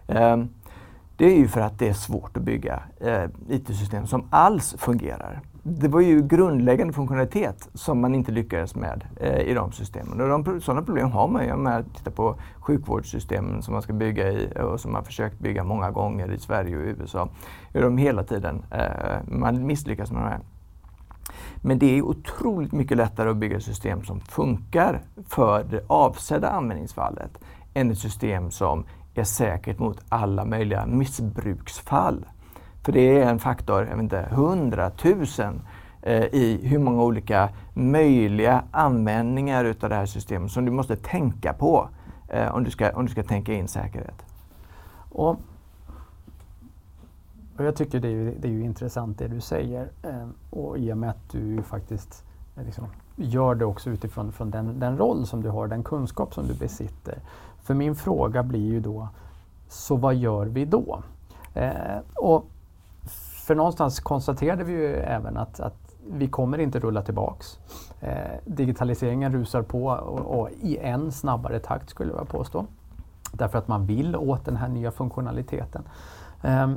[0.07, 0.37] Eh,
[1.17, 5.41] det är ju för att det är svårt att bygga eh, IT-system som alls fungerar.
[5.67, 10.21] Det var ju grundläggande funktionalitet som man inte lyckades med eh, i de systemen.
[10.21, 11.51] Och de, sådana problem har man ju.
[11.51, 15.39] Om man tittar på sjukvårdssystemen som man ska bygga i eh, och som man försökt
[15.39, 17.29] bygga många gånger i Sverige och USA.
[17.73, 20.39] Hur de hela tiden, eh, man misslyckas med de här.
[21.61, 27.37] Men det är otroligt mycket lättare att bygga system som funkar för det avsedda användningsfallet
[27.73, 32.25] än ett system som är säkert mot alla möjliga missbruksfall.
[32.85, 35.61] För det är en faktor, jag vet inte, hundratusen
[36.01, 41.53] eh, i hur många olika möjliga användningar utav det här systemet som du måste tänka
[41.53, 41.89] på
[42.27, 44.25] eh, om, du ska, om du ska tänka in säkerhet.
[45.11, 45.39] Och
[47.57, 50.77] och jag tycker det är, ju, det är ju intressant det du säger eh, och
[50.77, 52.23] i och med att du faktiskt
[52.57, 56.33] eh, liksom, gör det också utifrån från den, den roll som du har, den kunskap
[56.33, 57.19] som du besitter.
[57.63, 59.07] För min fråga blir ju då,
[59.69, 61.03] så vad gör vi då?
[61.53, 62.45] Eh, och
[63.45, 67.59] för någonstans konstaterade vi ju även att, att vi kommer inte rulla tillbaks.
[67.99, 68.13] Eh,
[68.45, 72.65] digitaliseringen rusar på och, och, i en snabbare takt skulle jag påstå.
[73.31, 75.83] Därför att man vill åt den här nya funktionaliteten.
[76.41, 76.73] Eh,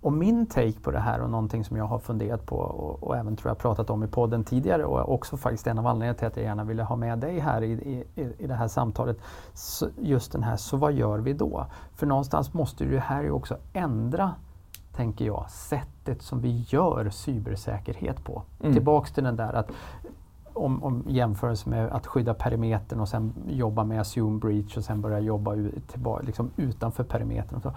[0.00, 3.16] och min take på det här och någonting som jag har funderat på och, och,
[3.16, 6.26] även tror jag pratat om i podden tidigare och också faktiskt en av anledningarna till
[6.26, 7.72] att jag gärna ville ha med dig här i,
[8.14, 9.18] i, i det här samtalet.
[9.54, 11.66] Så just den här, så vad gör vi då?
[11.94, 14.34] För någonstans måste det här ju också ändra,
[14.96, 18.42] tänker jag, sättet som vi gör cybersäkerhet på.
[18.60, 18.72] Mm.
[18.72, 19.70] Tillbaks till den där att
[20.52, 25.00] om, om jämförelse med att skydda perimetern och sen jobba med assume breach och sen
[25.00, 27.60] börja jobba ut, liksom utanför perimetern.
[27.60, 27.72] Så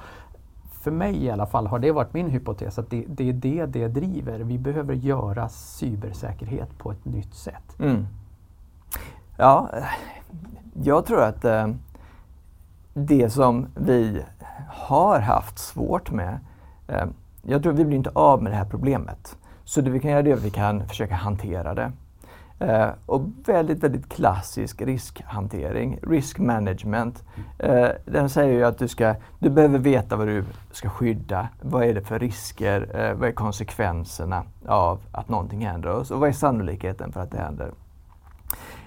[0.71, 3.65] för mig i alla fall har det varit min hypotes att det, det är det
[3.65, 4.39] det driver.
[4.39, 7.79] Vi behöver göra cybersäkerhet på ett nytt sätt.
[7.79, 8.07] Mm.
[9.37, 9.69] Ja,
[10.73, 11.67] jag tror att eh,
[12.93, 14.21] det som vi
[14.69, 16.39] har haft svårt med,
[16.89, 17.05] Eh,
[17.41, 19.37] jag tror vi blir inte av med det här problemet.
[19.63, 21.91] Så det vi kan göra är att vi kan försöka hantera det.
[22.59, 27.23] Eh, och väldigt, väldigt klassisk riskhantering, risk management.
[27.59, 31.47] Eh, den säger ju att du, ska, du behöver veta vad du ska skydda.
[31.61, 32.89] Vad är det för risker?
[32.93, 36.11] Eh, vad är konsekvenserna av att någonting händer oss?
[36.11, 37.71] Och vad är sannolikheten för att det händer?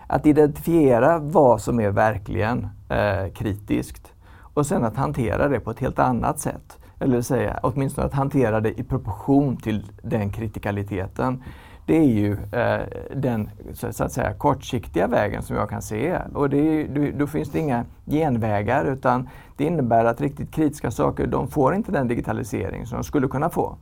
[0.07, 4.13] Att identifiera vad som är verkligen eh, kritiskt
[4.55, 6.79] och sen att hantera det på ett helt annat sätt.
[7.03, 11.43] Eller säga, åtminstone att hantera det i proportion till den kritikaliteten
[11.87, 12.81] det är ju eh,
[13.15, 16.19] den så att säga, kortsiktiga vägen som jag kan se.
[16.35, 21.27] Och det är, då, finns det inga genvägar utan det innebär att riktigt kritiska saker
[21.27, 23.77] de får inte den digitalisering som de skulle kunna få.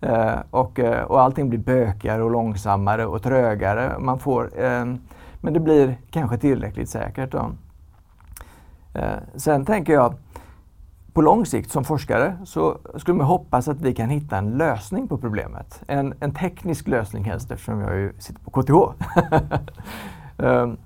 [0.00, 3.98] Eh, och, eh, och allting blir bökigare och långsammare och trögare.
[3.98, 4.84] Man får, eh,
[5.40, 7.32] men det blir kanske tillräckligt säkert.
[7.32, 7.50] Då.
[8.94, 10.14] Eh, sen tänker jag
[11.16, 15.08] på lång sikt som forskare så skulle man hoppas att vi kan hitta en lösning
[15.08, 15.82] på problemet.
[15.86, 18.72] En, en teknisk lösning helst eftersom jag ju sitter på KTH.
[20.36, 20.76] um, ehm,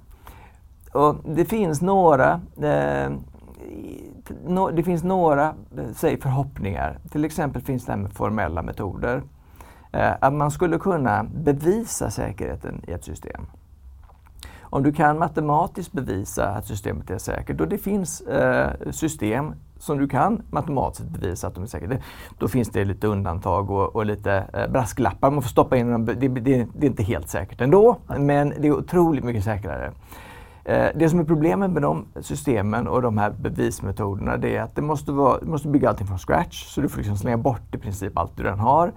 [0.92, 3.10] och det finns några eh,
[4.46, 6.98] no, det finns några eh, säg, förhoppningar.
[7.10, 9.22] Till exempel finns det här med formella metoder.
[9.92, 13.46] Eh, att man skulle kunna bevisa säkerheten i ett system.
[14.70, 19.98] Om du kan matematiskt bevisa att systemet är säkert och det finns eh, system som
[19.98, 21.96] du kan matematiskt bevisa att de är säkra.
[22.38, 26.04] Då finns det lite undantag och, och lite eh, brasklappar man får stoppa in.
[26.04, 29.92] Det, det, det, är inte helt säkert ändå, men det är otroligt mycket säkrare.
[30.64, 34.76] Eh, det som är problemet med de systemen och de här bevismetoderna det är att
[34.76, 36.64] det måste vara, du måste bygga allting från scratch.
[36.64, 38.92] Så du får liksom slänga bort i princip allt du redan har.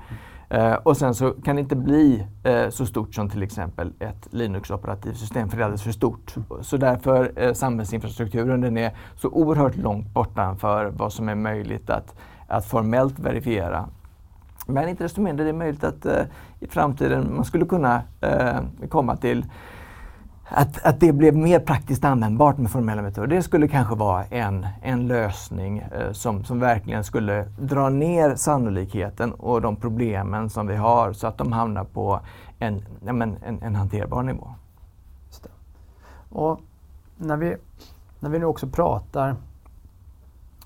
[0.54, 4.28] Eh, och sen så kan det inte bli eh, så stort som till exempel ett
[4.32, 6.36] Linux-operativsystem, för det är alldeles för stort.
[6.62, 12.16] Så därför eh, samhällsinfrastrukturen den är så oerhört långt bortanför vad som är möjligt att,
[12.48, 13.86] att formellt verifiera.
[14.68, 16.24] Men inte desto mindre det är möjligt att eh,
[16.60, 19.46] i framtiden man skulle kunna eh, komma till
[20.56, 23.28] att, att det blev mer praktiskt användbart med formella metoder.
[23.28, 29.34] Det skulle kanske vara en, en lösning eh, som, som verkligen skulle dra ner sannolikheten
[29.34, 32.20] och de problemen som vi har så att de hamnar på
[32.60, 34.48] en, ja, men, en, en hanterbar nivå.
[36.30, 36.60] Och
[37.18, 37.56] när vi,
[38.20, 39.36] när vi nu också pratar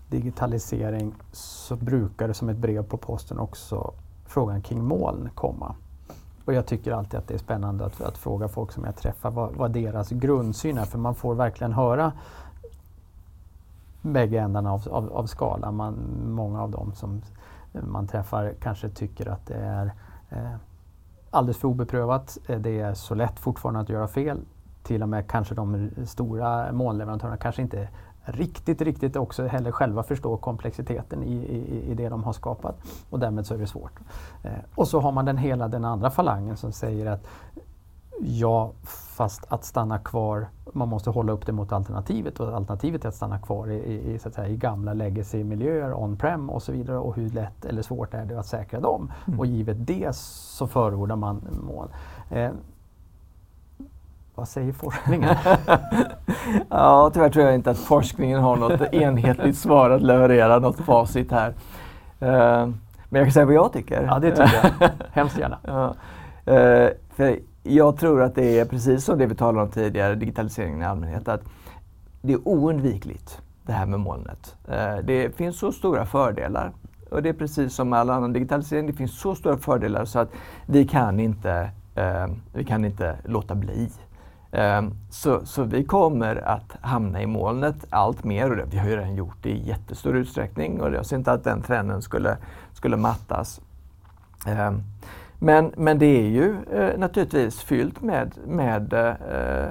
[0.10, 3.94] digitalisering så brukar det som ett brev på posten också
[4.26, 5.76] frågan kring moln komma.
[6.48, 9.32] Och jag tycker alltid att det är spännande att, att fråga folk som jag träffar
[9.32, 10.86] vad, vad deras grundsyn är.
[10.86, 12.12] För man får verkligen höra
[14.02, 15.76] bägge ändarna av, av, av skalan.
[15.76, 17.22] Man, många av dem som
[17.72, 19.92] man träffar kanske tycker att det är
[20.30, 20.56] eh,
[21.32, 22.38] alldeles för obeprövat.
[22.48, 24.40] Eh, det är så lätt fortfarande att göra fel.
[24.84, 27.90] Till och med kanske de stora molnleverantörerna kanske inte
[28.28, 32.76] riktigt, riktigt också heller själva förstå komplexiteten i, i, i det de har skapat.
[33.10, 34.00] Och därmed så är det svårt.
[34.44, 37.28] Eh, och så har man den hela den andra falangen som säger att
[38.20, 43.10] ja, fast att stanna kvar, man måste hålla upp det mot alternativet och alternativet är
[43.10, 46.98] att stanna kvar i, i, så att säga, i gamla legacy-miljöer, on-prem och så vidare
[46.98, 49.12] och hur lätt eller svårt är det att säkra dem?
[49.28, 49.40] Mm.
[49.40, 51.88] Och givet det så förordar man mål.
[52.30, 52.52] Eh,
[54.38, 55.30] vad säger forskningen?
[56.70, 61.32] ja, tyvärr tror jag inte att forskningen har något enhetligt svar att leverera, något facit
[61.32, 61.50] här.
[61.50, 62.74] Uh,
[63.10, 64.04] men jag kan säga vad jag tycker.
[64.04, 64.90] Ja, det tycker jag.
[65.12, 65.58] Hemskt gärna.
[65.64, 65.96] Ja.
[66.54, 70.82] Uh, för jag tror att det är precis som det vi talade om tidigare, digitaliseringen
[70.82, 71.42] i allmänhet, att
[72.22, 74.56] det är oundvikligt det här med molnet.
[74.70, 76.72] Uh, det finns så stora fördelar
[77.12, 80.30] och det är precis som all annan digitalisering, det finns så stora fördelar så att
[80.66, 81.70] vi kan inte,
[82.54, 83.90] vi kan inte låta bli.
[84.52, 88.90] Ehm, så, så, vi kommer att hamna i molnet allt mer och det, vi har
[88.90, 92.38] ju redan gjort det i jättestor utsträckning och jag ser inte att den trenden skulle,
[92.74, 93.62] skulle mattas.
[94.48, 94.82] Ehm,
[95.40, 99.70] men, men det är ju eh, naturligtvis fyllt med, med eh,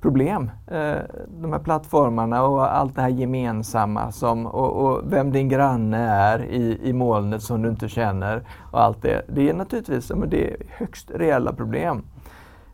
[0.00, 0.50] problem.
[0.66, 0.96] Eh,
[1.40, 6.44] de här plattformarna och allt det här gemensamma som, och, och, vem din granne är
[6.44, 9.22] i, i molnet som du inte känner och allt det.
[9.28, 12.02] Det är naturligtvis det är högst reella problem.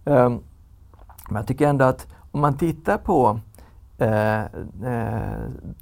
[0.04, 0.40] Um,
[1.28, 3.40] men jag tycker ändå att om man tittar på
[3.98, 5.38] eh, eh,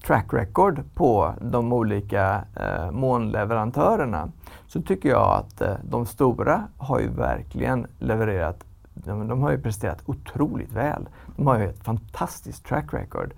[0.06, 4.30] track record på de olika eh, molnleverantörerna
[4.66, 8.64] så tycker jag att eh, de stora har ju verkligen levererat
[9.04, 11.08] de, de har ju presterat otroligt väl.
[11.36, 13.34] De har ju ett fantastiskt track record.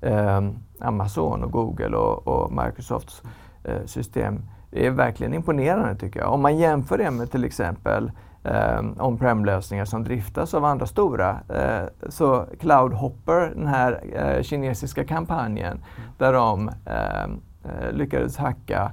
[0.00, 0.48] Eh,
[0.80, 3.22] Amazon och Google och, och Microsofts
[3.64, 6.32] eh, system är verkligen imponerande tycker jag.
[6.32, 8.12] Om man jämför det med till exempel
[8.48, 11.38] eh, on-prem-lösningar som driftas av andra stora.
[11.48, 16.10] Eh, så Cloudhopper, den här eh, kinesiska kampanjen mm.
[16.18, 18.92] där de eh, eh lyckades hacka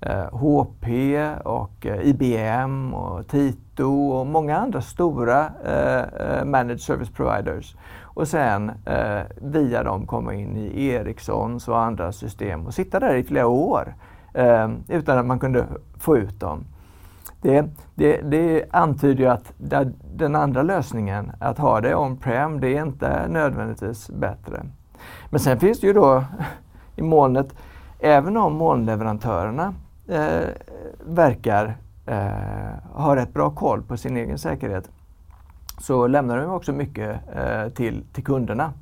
[0.00, 0.86] eh, HP
[1.44, 7.76] och eh, IBM och Tito och många andra stora eh, eh managed service providers.
[8.12, 8.72] Och sen
[9.36, 13.94] via dem komma in i Ericssons och andra system och sitta där i flera år
[14.88, 15.66] utan att man kunde
[15.98, 16.64] få ut dem.
[17.40, 19.52] Det, det, det antyder ju att
[20.14, 24.62] den andra lösningen, att ha det on-prem, det är inte nödvändigtvis bättre.
[25.30, 26.24] Men sen finns det ju då
[26.96, 27.54] i molnet,
[27.98, 29.74] även om molnleverantörerna
[30.08, 30.48] eh,
[31.06, 31.76] verkar
[32.06, 34.90] eh, ha rätt bra koll på sin egen säkerhet
[35.80, 38.72] så lämnar de också mycket eh, till, till kunderna.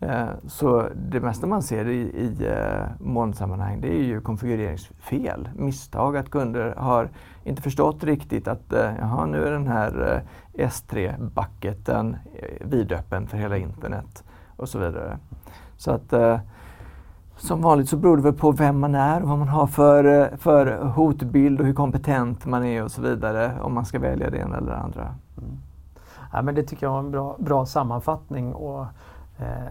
[0.00, 6.16] Eh, så det mesta man ser i, i eh, molnsammanhang det är ju konfigureringsfel, misstag,
[6.16, 7.08] att kunder har
[7.44, 10.22] inte förstått riktigt att eh, jaha, nu är den här
[10.54, 12.16] S3-bucketen
[12.60, 14.24] vidöppen för hela internet
[14.56, 15.18] och så vidare.
[15.76, 16.14] Så att
[17.36, 20.36] som vanligt så beror det väl på vem man är och vad man har för,
[20.36, 24.38] för hotbild och hur kompetent man är och så vidare om man ska välja det
[24.38, 25.14] ena eller det andra.
[25.38, 25.58] Mm.
[26.32, 28.86] Ja, men det tycker jag var en bra, bra sammanfattning och
[29.38, 29.70] eh,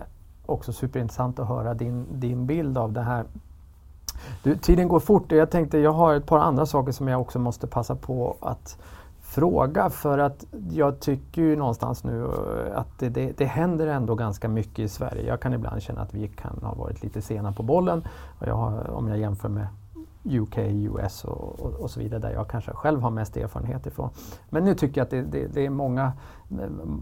[0.50, 3.26] också superintressant att höra din, din bild av det här.
[4.44, 5.32] Du, tiden går fort.
[5.32, 8.38] och Jag tänkte jag har ett par andra saker som jag också måste passa på
[8.40, 8.78] att
[9.22, 14.16] fråga för att jag tycker ju någonstans nu eh, att det, det, det, händer ändå
[14.16, 15.28] ganska mycket i Sverige.
[15.28, 18.04] Jag kan ibland känna att vi kan ha varit lite sena på bollen.
[18.40, 19.68] Och jag har, om jag jämför med
[20.24, 24.10] UK, US och, och, och, så vidare där jag kanske själv har mest erfarenhet ifrån.
[24.50, 26.14] Men nu tycker jag att det, det, det, är många,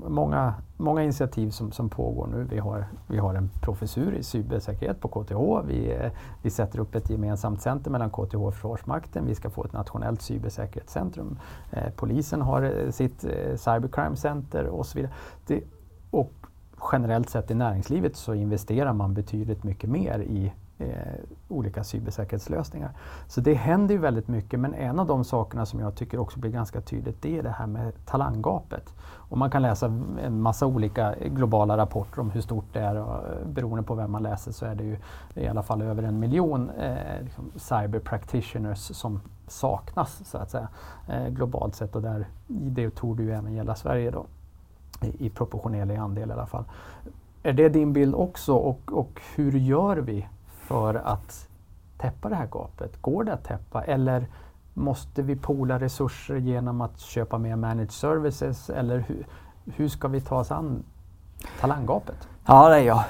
[0.07, 2.43] många, många initiativ som, som pågår nu.
[2.43, 5.67] Vi har, vi har en professur i cybersäkerhet på KTH.
[5.67, 6.09] Vi,
[6.41, 9.25] vi sätter upp ett gemensamt center mellan KTH och Försvarsmakten.
[9.25, 11.39] Vi ska få ett nationellt cybersäkerhetscentrum.
[11.71, 15.13] Eh, polisen har eh, sitt eh, cybercrime center och så vidare.
[15.47, 15.63] Det,
[16.11, 16.31] och
[16.91, 20.87] generellt sett i näringslivet så investerar man betydligt mycket mer i eh,
[21.47, 22.91] olika cybersäkerhetslösningar.
[23.27, 26.39] Så det händer ju väldigt mycket men en av de sakerna som jag tycker också
[26.39, 28.93] blir ganska tydligt det är det här med talanggapet.
[29.29, 29.85] Och man kan läsa
[30.23, 34.11] en massa olika globala rapporter om hur stort det är och eh, beroende på vem
[34.11, 34.97] man läser så är det ju
[35.35, 40.67] i alla fall över en miljon eh, liksom cyber practitioners som saknas så att säga
[41.07, 44.25] eh, globalt sett och där, det torde ju även gälla Sverige då
[45.01, 46.63] i, i proportionerlig andel i alla fall.
[47.43, 50.27] Är det din bild också och, och hur gör vi
[50.67, 51.47] för att
[51.97, 53.01] täppa det här gapet?
[53.01, 54.27] Går det att täppa eller
[54.73, 59.27] måste vi pola resurser genom att köpa mer managed services eller hur,
[59.75, 60.83] hur ska vi ta oss an
[61.59, 62.27] talanggapet?
[62.45, 63.03] Ja, nej, jag,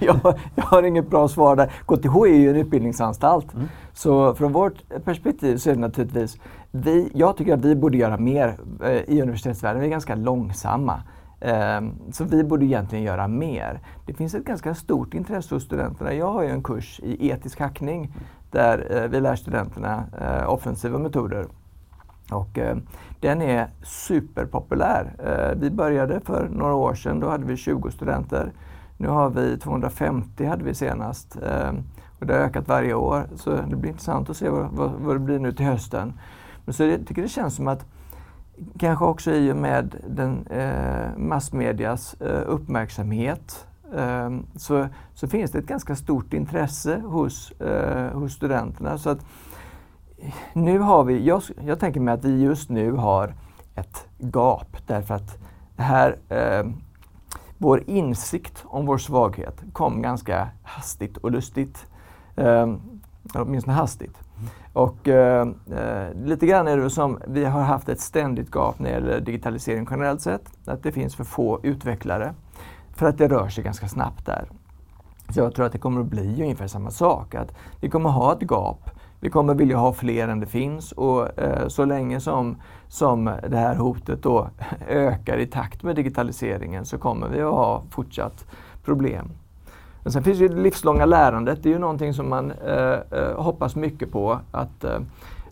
[0.00, 1.66] jag, jag, har inget bra svar där.
[1.66, 3.54] KTH är ju en utbildningsanstalt.
[3.54, 3.68] Mm.
[3.92, 6.38] Så från vårt perspektiv så är det naturligtvis,
[6.70, 9.80] vi, jag tycker att vi borde göra mer eh, i universitetsvärlden.
[9.80, 11.02] Vi är ganska långsamma.
[11.44, 13.80] Ehm, så vi borde egentligen göra mer.
[14.06, 16.14] Det finns ett ganska stort intresse hos studenterna.
[16.14, 18.12] Jag har ju en kurs i etisk hackning
[18.50, 21.46] där eh, vi lär studenterna eh, offensiva metoder.
[22.30, 22.76] Och eh,
[23.20, 25.12] den är superpopulär.
[25.56, 28.52] Vi började för några år sedan, då hade vi 20 studenter.
[28.96, 31.36] Nu har vi 250 hade vi senast.
[31.36, 31.82] Ehm,
[32.20, 35.14] och det har ökat varje år så det blir intressant att se vad, vad, vad
[35.14, 36.12] det blir nu till hösten.
[36.64, 37.86] Men så jag tycker det känns som att
[38.78, 45.58] Kanske också i och med den eh, massmedias eh, uppmärksamhet eh, så, så finns det
[45.58, 48.98] ett ganska stort intresse hos, eh, hos studenterna.
[48.98, 49.26] Så att
[50.52, 53.34] nu har vi, jag, jag tänker mig att vi just nu har
[53.74, 55.38] ett gap därför att
[55.76, 56.64] här, eh,
[57.58, 61.86] vår insikt om vår svaghet kom ganska hastigt och lustigt.
[62.36, 62.74] Eh,
[63.34, 64.23] åtminstone hastigt.
[64.74, 68.90] Och eh, eh, lite grann är det som vi har haft ett ständigt gap när
[68.90, 70.50] det gäller digitalisering generellt sett.
[70.66, 72.34] Att det finns för få utvecklare.
[72.94, 74.48] För att det rör sig ganska snabbt där.
[75.28, 77.34] Så jag tror att det kommer att bli ungefär samma sak.
[77.34, 78.90] Att vi kommer att ha ett gap.
[79.20, 82.56] Vi kommer vilja ha fler än det finns och eh, så länge som,
[82.88, 84.48] som det här hotet då
[84.88, 88.46] ökar i takt med digitaliseringen så kommer vi att ha fortsatt
[88.84, 89.30] problem.
[90.04, 91.62] Men sen finns ju det livslånga lärandet.
[91.62, 94.40] Det är ju någonting som man eh, eh, hoppas mycket på.
[94.50, 94.98] Att, eh,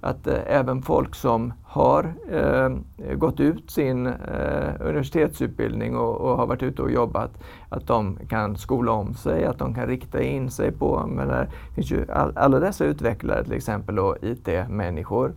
[0.01, 2.71] att eh, även folk som har eh,
[3.15, 7.31] gått ut sin eh, universitetsutbildning och, och, har varit ute och jobbat,
[7.69, 11.49] att de kan skola om sig, att de kan rikta in sig på, men det
[11.75, 15.33] finns ju all, alla dessa utvecklare till exempel och IT-människor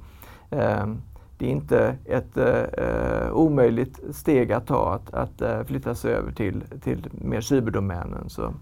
[0.49, 1.01] ehm,
[1.37, 6.13] det är inte ett eh, eh, omöjligt steg att ta att, att eh, flytta sig
[6.13, 8.29] över till, till mer cyberdomänen.
[8.29, 8.53] Så,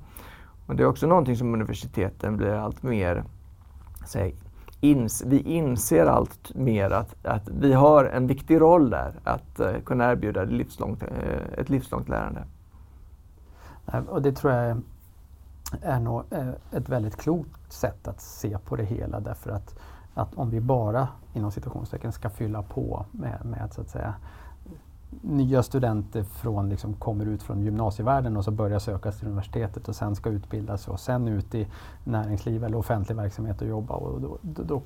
[0.67, 3.23] och det är också någonting som universiteten blir allt mer
[4.05, 4.35] säg,
[4.81, 9.79] ins, vi inser allt mer att, att vi har en viktig roll där, att uh,
[9.85, 11.09] kunna erbjuda livslångt, uh,
[11.57, 12.43] ett livslångt lärande.
[13.87, 14.81] Eh, och det tror jag
[15.81, 16.23] är nog
[16.71, 19.79] ett väldigt klokt sätt att se på det hela därför att,
[20.13, 24.13] att om vi bara inom situationstecken ska fylla på med, med så att säga
[25.21, 29.95] nya studenter från, liksom, kommer ut från gymnasievärlden och så börjar söka till universitetet och
[29.95, 31.67] sen ska utbilda sig och sen ut i
[32.03, 33.93] näringsliv eller offentlig verksamhet och jobba.
[33.93, 34.81] Och då, då,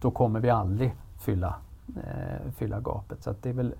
[0.00, 1.56] då kommer vi aldrig fylla,
[1.96, 3.22] eh, fylla gapet.
[3.22, 3.74] Så det är väl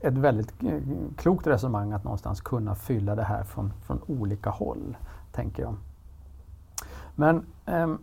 [0.00, 0.80] ett väldigt eh,
[1.16, 4.96] klokt resonemang att någonstans kunna fylla det här från, från olika håll,
[5.32, 5.74] tänker jag.
[7.14, 7.94] Men eh,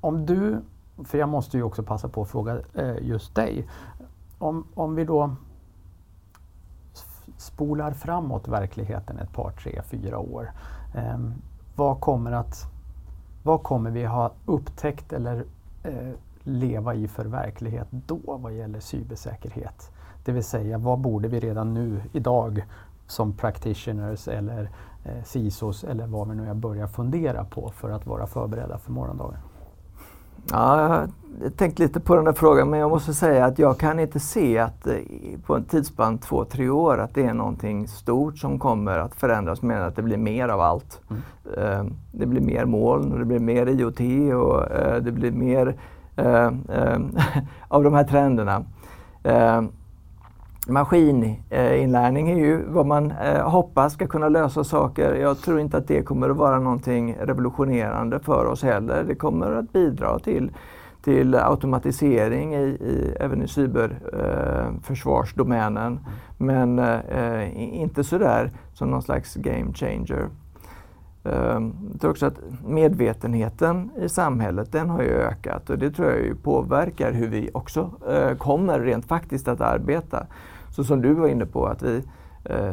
[0.00, 0.60] om du,
[1.04, 3.68] för jag måste ju också passa på att fråga eh, just dig,
[4.38, 5.36] om, om vi då
[7.42, 10.50] spolar framåt verkligheten ett par, tre, fyra år.
[10.94, 11.18] Eh,
[11.76, 12.64] vad, kommer att,
[13.42, 15.44] vad kommer vi ha upptäckt eller
[15.82, 16.10] eh,
[16.42, 19.90] leva i för verklighet då vad gäller cybersäkerhet?
[20.24, 22.64] Det vill säga, vad borde vi redan nu idag
[23.06, 24.70] som practitioners eller
[25.04, 28.92] eh, CISOs eller vad vi nu är börja fundera på för att vara förberedda för
[28.92, 29.38] morgondagen?
[30.50, 31.06] Ja,
[31.42, 34.20] jag tänkt lite på den där frågan men jag måste säga att jag kan inte
[34.20, 34.94] se att eh,
[35.46, 39.62] på en tidsspann två, tre år att det är någonting stort som kommer att förändras
[39.62, 41.00] med att det blir mer av allt.
[41.10, 41.22] Mm.
[41.56, 44.00] Eh, det blir mer moln och det blir mer IoT
[44.34, 45.76] och eh, det blir mer
[47.68, 48.64] av de här trenderna.
[50.68, 55.14] Maskininlärning eh, är ju vad man eh, hoppas ska kunna lösa saker.
[55.14, 59.04] Jag tror inte att det kommer att vara någonting revolutionerande för oss heller.
[59.08, 60.50] Det kommer att bidra till
[61.04, 65.92] till automatisering i, i, även i cyberförsvarsdomänen.
[65.92, 65.98] Eh,
[66.36, 70.28] Men eh, inte sådär som någon slags game changer.
[71.24, 76.10] Ehm, jag tror också att medvetenheten i samhället den har ju ökat och det tror
[76.10, 80.26] jag ju påverkar hur vi också eh, kommer rent faktiskt att arbeta.
[80.70, 82.02] Så som du var inne på att vi,
[82.44, 82.72] eh,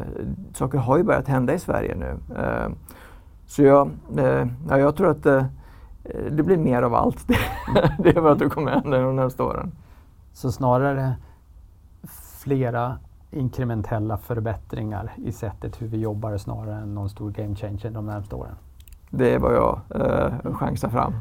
[0.52, 2.18] saker har ju börjat hända i Sverige nu.
[2.38, 2.74] Ehm,
[3.46, 5.22] så jag, eh, ja, jag tror att
[6.30, 7.28] det blir mer av allt.
[7.98, 9.72] det är vad som kommer hända de närmaste åren.
[10.32, 11.14] Så snarare
[12.42, 12.98] flera
[13.30, 18.34] inkrementella förbättringar i sättet hur vi jobbar snarare än någon stor game changer de närmaste
[18.34, 18.54] åren?
[19.10, 21.12] Det är vad jag eh, chansar fram.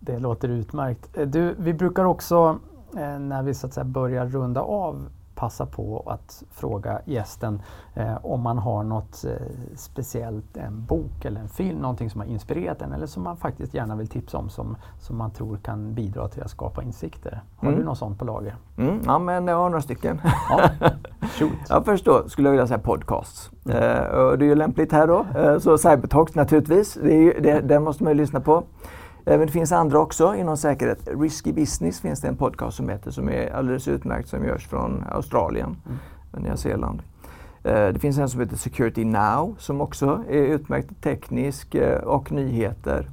[0.00, 1.18] Det låter utmärkt.
[1.18, 2.58] Eh, du, vi brukar också
[2.96, 5.08] eh, när vi så att säga börjar runda av
[5.38, 7.62] passa på att fråga gästen
[7.94, 9.32] eh, om man har något eh,
[9.76, 13.74] speciellt, en bok eller en film, någonting som har inspirerat en eller som man faktiskt
[13.74, 17.42] gärna vill tipsa om som, som man tror kan bidra till att skapa insikter.
[17.56, 17.80] Har mm.
[17.80, 18.56] du något sånt på lager?
[18.76, 20.20] Mm, ja, men jag har några stycken.
[20.50, 20.70] Ja,
[21.38, 21.52] shoot.
[21.68, 23.50] ja, först då skulle jag vilja säga podcasts.
[23.64, 23.76] Mm.
[23.76, 25.26] Eh, och det är ju lämpligt här då.
[25.36, 28.64] Eh, så Cybertalks naturligtvis, det, är, det, den måste man ju lyssna på.
[29.28, 31.08] Men det finns andra också inom säkerhet.
[31.20, 35.04] Risky Business finns det en podcast som heter som är alldeles utmärkt som görs från
[35.10, 36.44] Australien mm.
[36.44, 37.02] Nya Zeeland.
[37.64, 42.32] Eh, det finns en som heter Security Now som också är utmärkt teknisk eh, och
[42.32, 43.06] nyheter.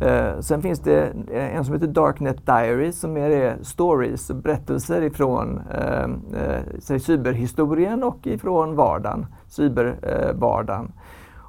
[0.00, 6.98] Eh, sen finns det en som heter Darknet Diaries som är stories, berättelser ifrån eh,
[6.98, 10.92] cyberhistorien och ifrån vardagen, cybervardagen.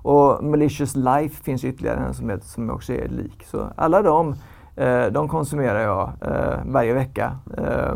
[0.05, 3.43] Och Malicious Life finns ytterligare en som, heter, som också är lik.
[3.45, 4.35] Så alla de,
[4.75, 7.37] eh, de konsumerar jag eh, varje vecka.
[7.57, 7.95] Eh,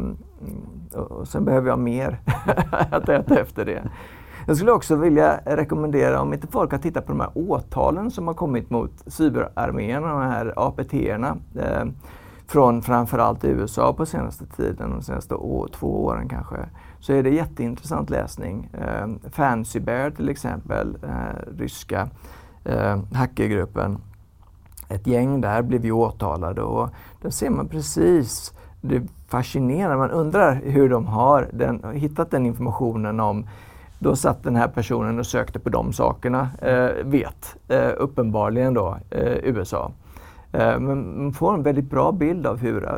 [0.99, 2.19] och sen behöver jag mer
[2.91, 3.83] att äta efter det.
[4.47, 8.27] Jag skulle också vilja rekommendera, om inte folk har tittat på de här åtalen som
[8.27, 11.85] har kommit mot cyberarméerna, de här APT-erna eh,
[12.47, 16.57] från framförallt USA på senaste tiden, de senaste å, två åren kanske
[16.99, 18.69] så är det jätteintressant läsning.
[18.73, 22.09] Eh, Fancy Bear till exempel, eh, ryska
[22.65, 23.97] eh, hackergruppen.
[24.89, 26.89] Ett gäng där blev ju åtalade och
[27.21, 29.07] där ser man precis, det fascinerar.
[29.27, 33.47] fascinerande, man undrar hur de har den, hittat den informationen om
[33.99, 38.97] då satt den här personen och sökte på de sakerna, eh, vet eh, uppenbarligen då
[39.09, 39.91] eh, USA.
[40.51, 42.91] Eh, men man får en väldigt bra bild av hur, eh,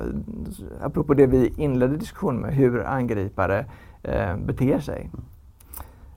[0.82, 3.66] apropå det vi inledde diskussionen med, hur angripare
[4.04, 5.10] eh, beter sig.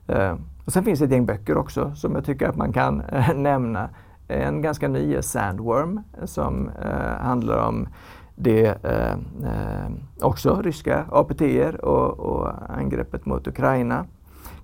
[0.06, 3.00] Eh, och sen finns det ett gäng böcker också som jag tycker att man kan
[3.00, 3.88] eh, nämna.
[4.28, 7.88] En ganska ny är Sandworm som eh, handlar om
[8.34, 9.12] det eh,
[9.44, 11.42] eh, också ryska APT
[11.82, 14.06] och, och angreppet mot Ukraina.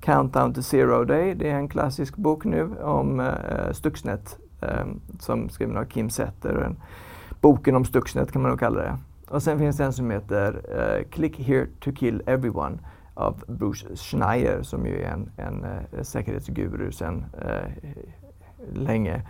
[0.00, 4.86] Countdown to Zero Day, det är en klassisk bok nu om eh, Stuxnet eh,
[5.18, 6.74] som skriven av Kim Setter.
[7.40, 8.98] Boken om Stuxnet kan man nog kalla det.
[9.28, 12.78] och sen finns det en som heter eh, Click here to kill everyone
[13.14, 17.92] av Bruce Schneier som ju är en, en eh, säkerhetsguru sedan eh,
[18.72, 19.22] länge.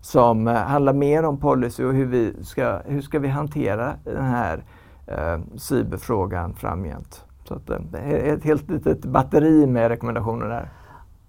[0.00, 4.24] Som eh, handlar mer om policy och hur vi ska, hur ska vi hantera den
[4.24, 4.64] här
[5.06, 7.24] eh, cyberfrågan framgent.
[7.44, 10.68] Så att, det är ett helt litet batteri med rekommendationer där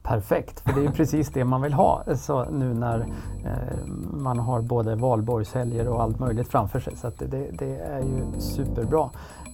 [0.09, 0.59] perfekt.
[0.59, 2.99] För det är precis det man vill ha så nu när
[3.45, 6.95] eh, man har både valborgshelger och allt möjligt framför sig.
[6.95, 9.09] Så det, det, är ju superbra.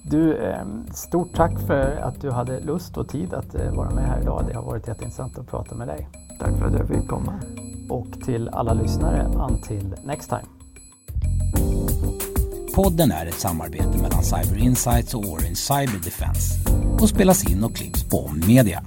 [0.09, 4.07] Du, eh, stort tack för att du hade lust och tid att eh, vara med
[4.07, 4.45] här idag.
[4.47, 6.09] Det har varit jätteintressant att prata med dig.
[6.39, 7.33] Tack för att jag fick komma.
[7.89, 10.45] Och till alla lyssnare, until next time.
[12.75, 16.69] Podden är ett samarbete mellan Cyber Insights och Orange Cyber Defense
[17.01, 18.83] och spelas in och klipps på Media.